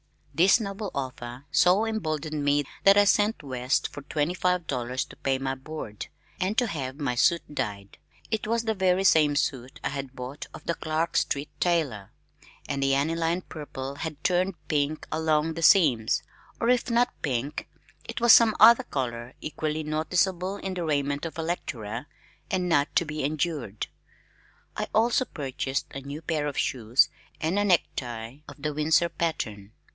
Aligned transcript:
This 0.33 0.59
noble 0.59 0.89
offer 0.95 1.45
so 1.51 1.85
emboldened 1.85 2.43
me 2.43 2.63
that 2.85 2.97
I 2.97 3.03
sent 3.03 3.43
west 3.43 3.87
for 3.87 4.01
twenty 4.03 4.33
five 4.33 4.65
dollars 4.65 5.05
to 5.05 5.15
pay 5.15 5.37
my 5.37 5.53
board, 5.53 6.07
and 6.39 6.57
to 6.57 6.65
have 6.65 6.95
my 6.99 7.13
suit 7.13 7.43
dyed. 7.53 7.99
It 8.31 8.47
was 8.47 8.63
the 8.63 8.73
very 8.73 9.03
same 9.03 9.35
suit 9.35 9.79
I 9.83 9.89
had 9.89 10.15
bought 10.15 10.47
of 10.55 10.63
the 10.63 10.73
Clark 10.73 11.17
Street 11.17 11.51
tailor, 11.59 12.11
and 12.67 12.81
the 12.81 12.95
aniline 12.95 13.41
purple 13.43 13.95
had 13.95 14.23
turned 14.23 14.55
pink 14.67 15.05
along 15.11 15.53
the 15.53 15.61
seams 15.61 16.23
or 16.59 16.69
if 16.69 16.89
not 16.89 17.13
pink 17.21 17.69
it 18.09 18.19
was 18.19 18.33
some 18.33 18.55
other 18.59 18.83
color 18.83 19.35
equally 19.39 19.83
noticeable 19.83 20.55
in 20.57 20.73
the 20.73 20.83
raiment 20.85 21.25
of 21.27 21.37
a 21.37 21.43
lecturer, 21.43 22.07
and 22.49 22.67
not 22.67 22.95
to 22.95 23.05
be 23.05 23.23
endured. 23.23 23.85
I 24.75 24.87
also 24.95 25.25
purchased 25.25 25.85
a 25.91 26.01
new 26.01 26.23
pair 26.23 26.47
of 26.47 26.57
shoes 26.57 27.09
and 27.39 27.59
a 27.59 27.63
necktie 27.63 28.37
of 28.47 28.59
the 28.63 28.73
Windsor 28.73 29.09
pattern. 29.09 29.73